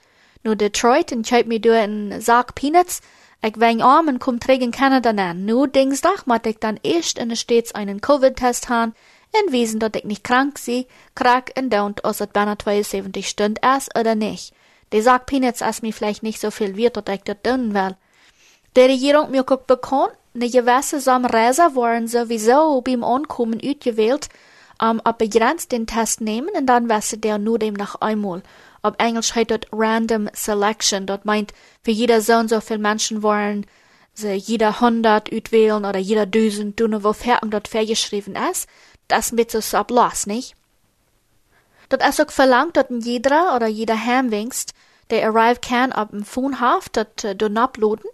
nur 0.44 0.56
Detroit 0.56 1.10
und 1.10 1.26
kauf 1.26 1.46
mir 1.46 1.58
durch 1.58 1.78
einen 1.80 2.20
Sack 2.20 2.54
Peanuts, 2.54 3.00
ich 3.40 3.58
weng 3.58 3.80
arm 3.80 4.08
und 4.08 4.18
komm 4.18 4.40
träg 4.40 4.60
in 4.60 4.72
Kanada 4.72 5.14
nan. 5.14 5.46
Nur 5.46 5.68
Dingsdag 5.68 6.26
mat 6.26 6.46
ich 6.46 6.58
dann 6.58 6.78
erst 6.82 7.18
in 7.18 7.34
Stets 7.34 7.74
einen 7.74 8.02
Covid-Test 8.02 8.68
han, 8.68 8.94
in 9.32 9.52
Wiesen, 9.52 9.80
dat 9.80 9.96
ich 9.96 10.04
nicht 10.04 10.24
krank 10.24 10.58
sie, 10.58 10.86
krank 11.14 11.52
und 11.58 11.70
daunt, 11.70 12.04
aus 12.04 12.20
et 12.20 12.32
beinahe 12.32 12.58
72 12.58 13.28
Stunden 13.28 13.60
erst 13.62 13.98
oder 13.98 14.14
nicht. 14.14 14.54
Die 14.92 15.00
Sack 15.00 15.26
Peanuts 15.26 15.62
ist 15.62 15.82
mir 15.82 15.92
vielleicht 15.92 16.22
nicht 16.22 16.40
so 16.40 16.50
viel 16.50 16.76
wert, 16.76 16.96
dat 16.96 17.08
ich 17.08 17.22
dat 17.22 17.44
tun 17.44 17.74
will. 17.74 17.96
Die 18.76 18.80
Regierung 18.80 19.30
mir 19.30 19.44
guckt 19.44 19.66
bekannt, 19.66 20.12
ne 20.34 20.48
gewisse 20.48 21.00
Samreiser 21.00 21.74
waren 21.74 22.08
sowieso 22.08 22.80
beim 22.82 23.04
Ankommen 23.04 23.60
utgewählt, 23.62 24.28
um, 24.80 25.00
ob 25.04 25.18
begrenzt 25.18 25.72
den 25.72 25.86
Test 25.86 26.20
nehmen 26.20 26.50
und 26.54 26.66
dann 26.66 26.88
wesse 26.88 27.18
der 27.18 27.38
nur 27.38 27.58
dem 27.58 27.74
nach 27.74 27.96
einmal. 27.96 28.42
Auf 28.82 28.94
Englisch 28.98 29.34
heißt 29.34 29.50
dort 29.50 29.66
Random 29.72 30.28
Selection, 30.34 31.06
dort 31.06 31.24
meint, 31.24 31.52
für 31.82 31.90
jeder 31.90 32.20
so 32.20 32.34
und 32.34 32.48
so 32.48 32.60
viel 32.60 32.78
Menschen 32.78 33.22
wollen 33.22 33.66
sie 34.14 34.34
jeder 34.34 34.80
hundert 34.80 35.32
utwählen 35.32 35.84
oder 35.84 35.98
jeder 35.98 36.26
Düsen 36.26 36.76
tun, 36.76 37.02
wo 37.04 37.12
Fertung 37.12 37.50
dort 37.50 37.68
vergeschrieben 37.68 38.36
ist. 38.50 38.68
Das 39.08 39.32
mit 39.32 39.50
so 39.50 39.76
ablass, 39.76 40.26
nicht? 40.26 40.54
Dat 41.88 42.02
is 42.08 42.20
ook 42.20 42.32
verlangt 42.32 42.76
dat 42.76 42.86
jeder 42.88 43.54
oder 43.54 43.66
jeder 43.66 44.04
Heimwingst, 44.04 44.72
der 45.10 45.28
arrive 45.28 45.60
kann 45.60 45.92
op 45.92 46.12
een 46.12 46.24
Foonhaaf, 46.24 46.88
dat 46.88 47.22
uh, 47.24 47.30
doen 47.36 47.56
uploaden. 47.56 48.10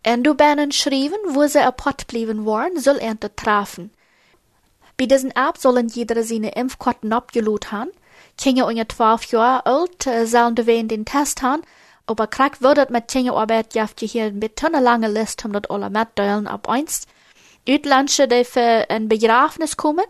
En 0.00 0.22
du 0.22 0.34
benen 0.34 0.72
schrijven, 0.72 1.32
wo 1.32 1.46
ze 1.46 1.62
apart 1.62 2.06
blieben 2.06 2.44
waren, 2.44 2.80
soll 2.80 2.98
er 2.98 3.18
te 3.18 3.34
trafen. 3.34 3.92
Bei 4.96 5.06
diesen 5.06 5.30
App 5.32 5.58
sollen 5.58 5.88
jeder 5.88 6.22
seine 6.22 6.52
Impfkarten 6.52 7.12
abgelut 7.12 7.70
haben. 7.70 7.90
Kinder 8.38 8.66
unter 8.66 8.88
12 8.88 9.24
Jahre 9.24 9.66
alt 9.66 10.06
äh, 10.06 10.26
sollen 10.26 10.54
den 10.54 11.04
Test 11.04 11.42
haben, 11.42 11.62
aber 12.06 12.26
krank 12.26 12.60
wird 12.60 12.90
mit 12.90 13.08
Kinderarbeit 13.08 13.74
jaft 13.74 14.00
je 14.00 14.08
hier 14.08 14.32
mit 14.32 14.62
eine 14.64 14.80
lange 14.80 15.08
Liste, 15.08 15.46
um 15.46 15.52
das 15.52 15.68
alle 15.68 15.90
mitteilen 15.90 16.46
ab 16.46 16.68
eins. 16.68 17.06
Utländische, 17.68 18.28
die 18.28 18.44
für 18.44 18.86
ein 18.88 19.08
Begrafnis 19.08 19.76
kommen, 19.76 20.04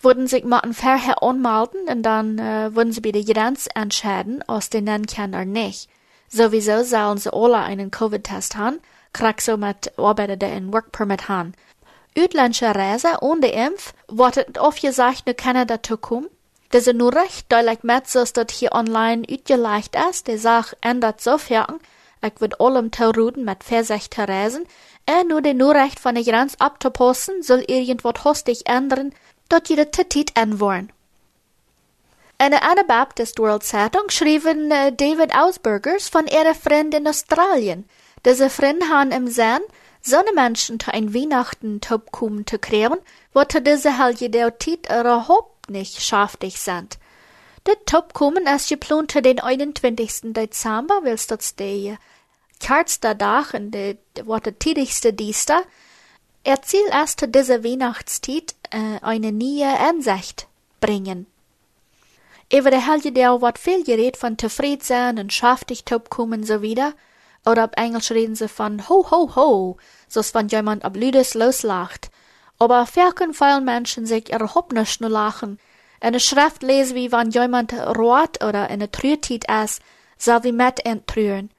würden 0.00 0.26
sich 0.26 0.44
mal 0.44 0.62
vorher 0.72 1.22
anmelden 1.22 1.88
und 1.88 2.02
dann 2.02 2.38
äh, 2.38 2.74
würden 2.74 2.92
sie 2.92 3.00
bei 3.00 3.12
der 3.12 3.24
Grenze 3.24 3.70
entscheiden, 3.74 4.42
aus 4.46 4.70
den 4.70 4.84
nennen 4.84 5.06
kann 5.06 5.30
oder 5.30 5.44
nicht. 5.44 5.88
Sowieso 6.28 6.84
sollen 6.84 7.18
sie 7.18 7.32
alle 7.32 7.58
einen 7.58 7.90
Covid-Test 7.90 8.56
haben, 8.56 8.80
krieg 9.12 9.40
so 9.40 9.56
mit 9.56 9.98
Arbeiter, 9.98 10.36
die 10.36 10.46
einen 10.46 10.72
Work 10.72 10.92
Permit 10.92 11.28
haben. 11.28 11.54
Utländische 12.16 12.74
Reise 12.74 13.08
ohne 13.22 13.48
Impf 13.48 13.94
wird 14.08 14.58
oft 14.58 14.82
gesagt, 14.82 15.26
nur 15.26 15.34
Kanada 15.34 15.82
zu 15.82 15.96
kommen. 15.96 16.28
Das 16.70 16.86
ist 16.86 16.96
nur 16.96 17.14
recht 17.14 17.46
so 17.50 18.24
dass 18.24 18.52
hier 18.52 18.72
online 18.72 19.22
utgeleicht 19.28 19.96
ist. 20.10 20.26
Die 20.26 20.36
Sache 20.36 20.76
ändert 20.80 21.20
sofern, 21.20 21.80
ich 22.22 22.40
wird 22.40 22.60
allem 22.60 22.90
Tauruden 22.90 23.44
mit 23.44 23.64
Versicht 23.64 24.18
reisen, 24.18 24.66
und 25.08 25.28
nur 25.28 25.40
den 25.40 25.56
nur 25.56 25.74
recht 25.74 25.98
von 25.98 26.14
der 26.14 26.24
Grenze 26.24 26.60
abzupassen, 26.60 27.42
soll 27.42 27.64
irgendwas 27.66 28.24
hostig 28.24 28.68
ändern, 28.68 29.14
dort 29.48 29.70
jede 29.70 29.90
Titit 29.90 30.36
anwollen. 30.36 30.92
In 32.40 32.50
der 32.50 32.62
Anabaptist 32.62 33.38
World 33.38 33.64
Zeitung 33.64 34.10
schrieben 34.10 34.70
uh, 34.70 34.90
David 34.90 35.34
Ausburgers 35.34 36.08
von 36.08 36.26
ihrer 36.26 36.54
Freund 36.54 36.94
in 36.94 37.08
Australien. 37.08 37.88
Diese 38.24 38.50
Freund 38.50 38.88
haben 38.90 39.10
im 39.10 39.26
Sinn, 39.26 39.60
so 40.02 40.18
eine 40.18 40.32
Menschen 40.32 40.78
zu 40.78 40.92
ein 40.92 41.14
Weihnachten 41.14 41.80
kommen 42.12 42.46
zu 42.46 42.58
kreieren, 42.58 42.98
wo 43.32 43.42
diese 43.42 43.98
Helge 43.98 44.30
der 44.30 44.56
Tit 44.56 44.86
überhaupt 44.86 45.57
nicht 45.70 46.02
schaftig 46.02 46.58
sind. 46.58 46.98
Der 47.66 47.76
kommen 48.14 48.46
ist 48.46 48.68
geplant 48.68 49.12
zu 49.12 49.20
den 49.20 49.40
21. 49.40 50.32
Dezember, 50.32 51.00
weil 51.02 51.18
das 51.26 51.54
der 51.56 51.98
kärtste 52.60 53.16
Tag 53.16 53.54
und 53.54 53.72
der, 53.72 53.96
der, 54.16 54.40
der 54.40 54.58
tidigste 54.58 55.12
Dienstag. 55.12 55.66
Er 56.44 56.62
ziel 56.62 56.86
erst 56.90 57.20
zu 57.20 57.28
dieser 57.28 57.62
Weihnachtszeit 57.62 58.54
äh, 58.70 58.98
eine 59.02 59.32
neue 59.32 59.78
Ansicht 59.78 60.46
bringen. 60.80 61.26
Über 62.50 62.70
der 62.70 62.86
Helge 62.90 63.12
der 63.12 63.42
wird 63.42 63.58
viel 63.58 63.84
geredet 63.84 64.16
von 64.16 64.38
zufrieden 64.38 64.82
sein 64.82 65.18
und 65.18 65.32
schaftig 65.32 65.84
kommen 66.08 66.44
so 66.44 66.62
wieder. 66.62 66.94
Oder 67.44 67.64
op 67.64 67.76
Englisch 67.76 68.10
reden 68.10 68.34
sie 68.34 68.48
von 68.48 68.88
ho 68.88 69.10
ho 69.10 69.34
ho, 69.36 69.76
so's 70.08 70.34
wenn 70.34 70.48
jemand 70.48 70.84
ab 70.84 70.96
Lüdes 70.96 71.34
loslacht. 71.34 72.10
Aber 72.58 72.86
verken 72.86 73.34
vielen 73.34 73.64
Menschen 73.64 74.06
sich 74.06 74.32
überhaupt 74.32 74.72
nicht 74.72 75.00
nur 75.00 75.10
lachen. 75.10 75.58
Eine 76.00 76.20
Schrift 76.20 76.62
lesen 76.62 76.96
wie 76.96 77.12
wenn 77.12 77.30
jemand 77.30 77.72
rot 77.72 78.42
oder 78.44 78.68
eine 78.68 78.90
Trührtit 78.90 79.44
ist, 79.50 79.82
soll 80.16 80.44
wie 80.44 80.52
mit 80.52 80.84
entrühren. 80.84 81.50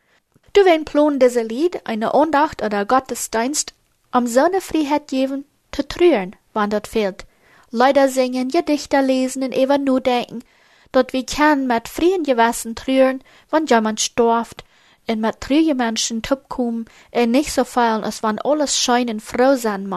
Du 0.54 0.66
wen 0.66 0.86
plon 0.86 1.20
diese 1.20 1.42
Lied, 1.44 1.86
eine 1.86 2.14
Andacht 2.14 2.62
oder 2.62 2.86
Gottesdienst, 2.86 3.74
um 4.12 4.28
so 4.28 4.42
eine 4.42 4.62
Freiheit 4.62 5.08
geben, 5.08 5.46
zu 5.72 5.88
trühren, 5.88 6.36
wann 6.54 6.70
dort 6.70 6.88
fehlt. 6.88 7.26
Leider 7.72 8.10
singen, 8.10 8.50
Gedichter 8.50 9.02
lesen 9.02 9.44
und 9.44 9.54
eben 9.54 9.84
nur 9.84 10.02
denken, 10.02 10.44
dort 10.92 11.14
wie 11.14 11.26
kann 11.26 11.68
mit 11.68 11.88
freien 11.88 12.24
Gewissen 12.24 12.76
trühren, 12.76 13.24
wenn 13.52 13.68
jemand 13.68 14.02
storft, 14.02 14.64
en 15.10 15.20
met 15.20 15.40
drie 15.40 15.74
mensen 15.74 16.22
topkom 16.22 16.86
en 17.10 17.32
nicht 17.32 17.52
so 17.52 17.64
feilen, 17.64 18.04
als 18.04 18.22
wann 18.22 18.40
alles 18.40 18.78
scheinen 18.78 19.20
froh 19.20 19.56
sein 19.56 19.90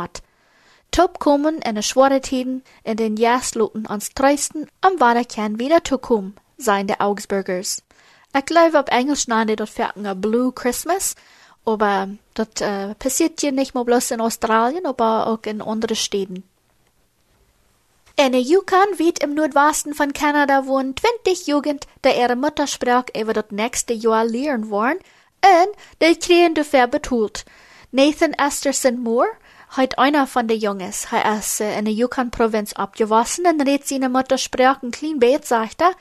mat. 0.92 1.08
Topkommen 1.08 1.60
en 1.60 1.74
de 1.74 1.82
Schwierigkeiten 1.82 2.62
in 2.82 2.96
den 2.96 3.16
Jasloten 3.16 3.86
ans 3.86 4.10
treisten 4.12 4.68
am 4.80 4.98
Waderkern 4.98 5.58
wieder 5.58 5.80
kommen, 5.80 6.34
seien 6.56 6.86
de 6.86 6.96
Augsburgers. 6.98 7.82
Ich 8.34 8.44
glaube, 8.44 8.78
auf 8.78 8.88
Englisch 8.88 9.26
nennen 9.26 9.56
dort 9.56 9.70
fertig 9.70 10.20
Blue 10.20 10.52
Christmas, 10.52 11.14
aber 11.64 12.08
das 12.34 12.60
äh, 12.60 12.94
passiert 12.94 13.40
hier 13.40 13.52
nicht 13.52 13.74
nur 13.74 13.84
bloß 13.84 14.12
in 14.12 14.20
Australien, 14.20 14.86
aber 14.86 15.26
auch 15.26 15.46
in 15.46 15.60
anderen 15.60 15.96
Städten. 15.96 16.44
In 18.16 18.34
Yukon, 18.34 18.98
wie 18.98 19.14
im 19.22 19.34
Nordwesten 19.34 19.94
von 19.94 20.12
Kanada, 20.12 20.66
wohnen 20.66 20.94
20 20.96 21.46
Jugend, 21.46 21.86
die 22.04 22.10
ihre 22.10 22.36
Muttersprache 22.36 23.12
über 23.18 23.32
das 23.32 23.50
nächste 23.50 23.94
Jahr 23.94 24.24
lernen 24.24 24.70
wollen, 24.70 24.98
und 25.44 25.74
die 26.00 26.18
kriegen 26.18 26.54
dafür 26.54 26.86
betult. 26.86 27.44
Nathan 27.90 28.32
Esterson 28.34 29.02
Moore, 29.02 29.28
heute 29.76 29.98
einer 29.98 30.26
von 30.26 30.48
den 30.48 30.60
Jungs, 30.60 31.06
er 31.10 31.38
ist 31.38 31.60
äh, 31.60 31.78
in 31.78 31.86
der 31.86 31.94
Yukon-Provinz 31.94 32.74
abgewachsen 32.74 33.46
und 33.46 33.60
redet 33.60 33.88
seine 33.88 34.08
Muttersprache 34.08 34.86
ein 34.86 34.90
klein 34.90 35.18
bisschen 35.18 35.42
sachter, 35.42 35.92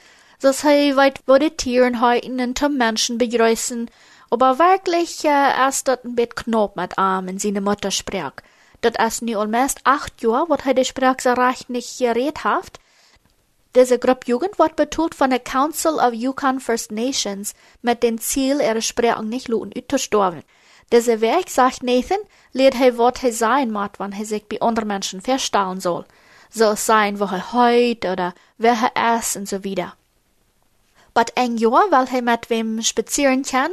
dass 0.42 0.64
er 0.64 0.96
weit 0.96 1.22
wo 1.26 1.38
die 1.38 1.52
Tieren 1.52 2.02
heuten 2.02 2.40
und 2.40 2.58
zum 2.58 2.78
Menschen 2.78 3.18
begrüßen, 3.18 3.90
aber 4.30 4.60
wirklich 4.60 5.24
äh, 5.24 5.68
ist 5.70 5.88
dort 5.88 6.04
ein 6.04 6.16
bisschen 6.16 6.36
knapp 6.36 6.76
mit 6.76 6.98
Arm 6.98 7.28
in 7.28 7.40
seine 7.40 7.62
Muttersprache. 7.62 8.44
Dat 8.82 9.00
is 9.00 9.22
nu 9.22 9.36
almost 9.36 9.80
acht 9.84 10.22
jaar 10.22 10.48
wat 10.48 10.64
hij 10.64 10.74
de 10.74 10.84
spraak 10.84 11.22
zo 11.22 11.34
recht 11.34 11.70
niet 11.70 11.96
gereed 11.98 12.42
heeft. 12.42 12.80
Deze 13.72 13.98
groep 14.00 14.24
jugend 14.24 14.56
wordt 14.56 14.76
betoeld 14.76 15.16
van 15.16 15.30
de 15.30 15.42
Council 15.42 15.94
of 15.94 16.14
Yukon 16.14 16.60
First 16.60 16.90
Nations 16.92 17.54
met 17.80 18.02
den 18.02 18.20
Ziel, 18.20 18.60
ihre 18.60 18.82
Sprache 18.82 19.24
nicht 19.24 19.48
luten 19.48 19.74
uitgestorven. 19.74 20.44
Deze 20.92 21.18
Werk, 21.18 21.50
sagt 21.50 21.82
Nathan, 21.82 22.20
leert 22.52 22.74
hij 22.74 22.94
wat 22.94 23.20
hij 23.20 23.32
zijn 23.32 23.72
moet, 23.72 23.98
wanneer 23.98 24.18
hij 24.18 24.26
zich 24.26 24.48
bij 24.48 24.60
andere 24.60 24.86
Menschen 24.86 25.22
verstellen 25.22 25.82
soll. 25.82 26.04
So 26.50 26.76
sein, 26.76 27.18
wo 27.18 27.26
er 27.26 27.52
heut 27.52 28.06
oder 28.06 28.34
wer 28.58 28.92
er 28.94 29.18
ist 29.18 29.38
und 29.38 29.48
so 29.48 29.64
wieder. 29.64 29.96
But 31.14 31.32
ein 31.38 31.58
Jahr, 31.58 31.90
weil 31.92 32.08
er 32.14 32.22
mit 32.22 32.50
wem 32.50 32.82
spazieren 32.82 33.44
kann, 33.44 33.72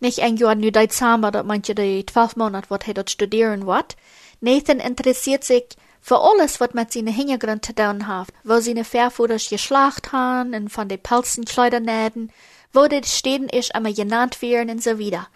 nicht 0.00 0.18
ein 0.20 0.36
Jahr 0.36 0.56
nu 0.56 0.72
Dezember, 0.72 1.30
dat 1.30 1.46
manche 1.46 1.74
die 1.74 2.04
zwölf 2.04 2.34
Monate, 2.34 2.70
wat 2.70 2.88
er 2.88 2.94
dort 2.94 3.10
studieren 3.10 3.64
wird, 3.66 3.96
Nathan 4.40 4.80
interessiert 4.80 5.44
sich 5.44 5.64
für 6.00 6.18
alles, 6.18 6.58
was 6.58 6.74
mit 6.74 6.92
seinen 6.92 7.14
Hintergrund 7.14 7.64
zu 7.64 7.72
tun 7.72 8.08
hat, 8.08 8.28
wo 8.42 8.58
seine 8.58 8.84
Verführers 8.84 9.48
geschlacht 9.48 10.10
haben 10.10 10.54
und 10.54 10.70
von 10.70 10.88
den 10.88 11.00
Pelzen 11.00 11.44
Kleidernäden, 11.44 12.32
wo 12.72 12.88
die 12.88 13.04
Städten 13.04 13.48
ist 13.48 13.72
immer 13.76 13.92
genannt 13.92 14.42
werden 14.42 14.70
und 14.70 14.82
so 14.82 14.98
wieder. 14.98 15.28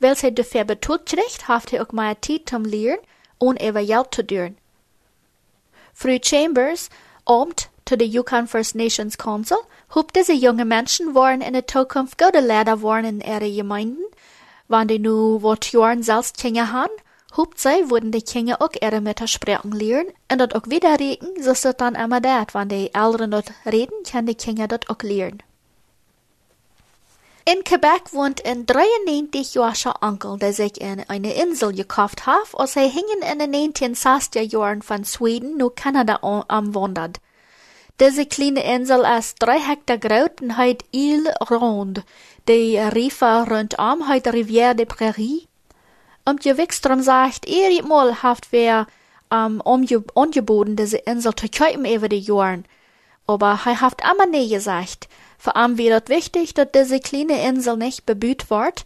Betont 0.00 1.06
kriegt, 1.06 1.46
hat 1.46 1.72
er 1.72 1.82
auch 1.82 1.92
mehr 1.92 2.16
Zeit 2.20 2.48
zum 2.48 2.64
Lehren 2.64 2.98
und 3.38 3.62
über 3.62 3.84
Geld 3.84 4.14
zu 4.14 4.26
tun. 4.26 4.56
Frau 5.94 6.16
Chambers, 6.22 6.88
Amt 7.26 7.68
zu 7.84 7.96
der 7.96 8.08
Yukon 8.08 8.46
First 8.46 8.74
Nations 8.74 9.18
Council, 9.18 9.58
hob 9.94 10.12
diese 10.12 10.32
junge 10.32 10.64
Menschen 10.64 11.14
wollen 11.14 11.42
in 11.42 11.52
der 11.52 11.66
Zukunft 11.66 12.18
gute 12.18 12.40
Lehrer 12.40 12.80
worden 12.80 13.20
in 13.20 13.20
ihre 13.20 13.54
Gemeinden, 13.54 14.04
wann 14.68 14.88
die 14.88 14.98
nu 14.98 15.42
wat 15.42 15.70
Jahren 15.72 16.02
selbst 16.02 16.38
Kinder 16.38 16.72
haben, 16.72 16.92
Hoopzij 17.36 17.88
wurden 17.88 18.10
die 18.10 18.22
Kinder 18.22 18.60
auch 18.60 18.72
ihre 18.80 19.00
Mütter 19.00 19.28
sprechen 19.28 19.70
lernen 19.70 20.12
und 20.32 20.40
dort 20.40 20.54
auch 20.56 20.68
wieder 20.68 20.98
reden, 20.98 21.40
so 21.40 21.52
ist 21.52 21.64
dann 21.78 21.94
immer 21.94 22.20
dat, 22.20 22.54
wenn 22.54 22.68
die 22.68 22.92
Eltern 22.92 23.30
dort 23.30 23.52
reden, 23.64 24.02
können 24.10 24.26
die 24.26 24.34
Kinder 24.34 24.66
dort 24.66 24.90
auch 24.90 25.02
lernen. 25.02 25.40
In 27.52 27.64
Quebec 27.64 28.12
wohnt 28.12 28.44
ein 28.46 28.64
93-jähriger 28.64 30.02
Onkel, 30.02 30.38
der 30.38 30.52
sich 30.52 30.80
in 30.80 31.02
eine 31.08 31.34
Insel 31.34 31.72
gekauft 31.72 32.24
hat, 32.24 32.54
als 32.54 32.76
er 32.76 32.88
hingen 32.88 33.22
in 33.28 33.40
den 33.40 33.72
1960er 33.72 34.42
Jahren 34.42 34.82
von 34.82 35.04
Schweden 35.04 35.56
nach 35.56 35.74
Kanada 35.74 36.20
am 36.46 36.74
wandert. 36.76 37.18
Diese 37.98 38.24
kleine 38.24 38.62
Insel 38.62 39.04
ist 39.18 39.34
drei 39.40 39.58
Hektar 39.58 39.98
groß 39.98 40.42
und 40.42 40.56
hat 40.56 40.84
Ile 40.92 41.34
Ronde. 41.50 42.04
Die 42.48 42.78
Riefer 42.78 43.48
rundum 43.50 44.06
hat 44.06 44.28
Rivière 44.28 44.74
de 44.74 44.86
Prairie 44.86 45.48
und 46.24 46.44
je 46.44 46.56
Wikström 46.56 47.02
sagt, 47.02 47.48
erik 47.48 47.84
mal 47.84 48.22
haft 48.22 48.52
wer 48.52 48.86
um, 49.28 49.60
angeboten, 50.14 50.76
diese 50.76 50.98
Insel 50.98 51.34
zu 51.34 51.48
kaufen 51.48 51.84
über 51.84 52.08
die 52.08 52.20
Jahren. 52.20 52.64
Aber 53.26 53.58
er 53.64 53.80
haft 53.80 54.02
immer 54.08 54.26
nie 54.26 54.48
gesagt. 54.48 55.08
Vor 55.40 55.56
allem 55.56 55.78
wird 55.78 56.10
es 56.10 56.14
wichtig, 56.14 56.52
dass 56.52 56.68
diese 56.70 57.00
kleine 57.00 57.48
Insel 57.48 57.78
nicht 57.78 58.04
bebüht 58.04 58.50
wird, 58.50 58.84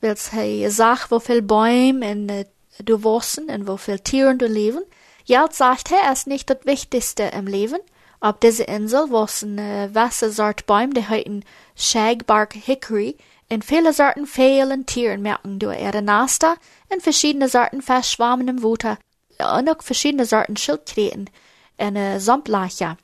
weil 0.00 0.16
er 0.36 0.70
sagt, 0.72 1.12
wo 1.12 1.20
viel 1.20 1.40
Bäume 1.40 2.10
und 2.10 2.28
äh, 2.28 2.46
du 2.82 3.04
wossen 3.04 3.48
und 3.48 3.68
wo 3.68 3.76
viel 3.76 4.00
Tieren 4.00 4.38
du 4.38 4.46
leben. 4.46 4.82
Jetzt 5.24 5.58
sagt 5.58 5.92
er, 5.92 6.12
ist 6.12 6.26
nicht 6.26 6.50
das 6.50 6.64
Wichtigste 6.64 7.22
im 7.22 7.46
Leben. 7.46 7.78
Auf 8.18 8.40
dieser 8.40 8.66
Insel 8.66 9.10
wossen 9.10 9.56
äh, 9.56 9.88
Wassersort 9.94 10.66
Bäume, 10.66 10.94
die 10.94 11.06
heißen 11.06 11.44
Shagbark 11.76 12.54
Hickory, 12.54 13.16
in 13.48 13.62
viele 13.62 13.92
Sorten 13.92 14.26
Fehlen 14.26 14.86
Tieren 14.86 15.22
merken 15.22 15.60
durch 15.60 15.80
ihre 15.80 16.02
Nester, 16.02 16.56
in 16.92 17.00
verschiedene 17.00 17.48
Sorten 17.48 17.82
verschwammendem 17.82 18.64
Wuter 18.64 18.98
und 19.38 19.68
auch 19.70 19.80
verschiedene 19.80 20.26
Sorten 20.26 20.56
Schildkröten 20.56 21.30
in 21.78 21.94
äh, 21.94 22.18
Sumplacher. 22.18 22.96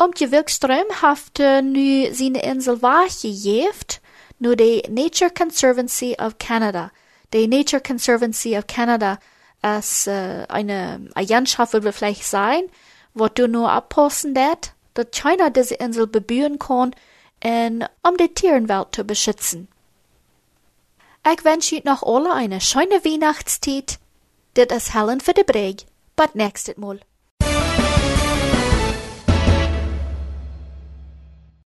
Om 0.00 0.10
je 0.12 0.28
Wilkström 0.28 0.86
heeft 1.00 1.62
nu 1.62 2.14
zijn 2.14 2.32
insel 2.32 2.78
waargegeven 2.78 4.00
nu 4.36 4.54
de 4.54 4.88
Nature 4.90 5.32
Conservancy 5.32 6.14
of 6.16 6.36
Canada. 6.36 6.92
De 7.28 7.46
Nature 7.46 7.82
Conservancy 7.82 8.56
of 8.56 8.64
Canada 8.66 9.18
ist 9.78 10.06
uh, 10.06 10.44
eine 10.48 11.00
Agenschaft, 11.14 11.72
würde 11.72 11.92
vielleicht 11.92 12.24
sein, 12.24 12.62
wo 13.12 13.28
du 13.28 13.46
nur 13.46 13.70
abposten 13.70 14.32
dat, 14.34 14.72
dass 14.94 15.10
China 15.10 15.50
diese 15.50 15.74
Insel 15.74 16.06
bebühen 16.06 16.58
kann, 16.58 16.94
en 17.40 17.86
um 18.02 18.16
die 18.16 18.32
Tierenwelt 18.32 18.94
zu 18.94 19.04
beschützen. 19.04 19.68
Ich 21.30 21.44
wünsche 21.44 21.76
euch 21.76 21.84
noch 21.84 22.02
alle 22.02 22.32
eine 22.32 22.60
schöne 22.60 23.04
Weihnachtszeit. 23.04 23.98
Dit 24.56 24.72
is 24.72 24.94
Helen 24.94 25.20
für 25.20 25.34
de 25.34 25.44
Breg, 25.44 25.84
but 26.16 26.34
nächstes 26.34 26.78
Mal. 26.78 27.00